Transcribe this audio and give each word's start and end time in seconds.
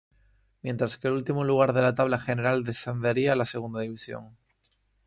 Mientras 0.63 0.97
que 0.97 1.09
el 1.09 1.13
último 1.13 1.43
lugar 1.43 1.73
de 1.73 1.83
la 1.83 1.93
tabla 1.93 2.17
general 2.17 2.63
descendería 2.63 3.33
a 3.33 3.35
la 3.35 3.45
Segunda 3.45 3.81
División. 3.81 4.35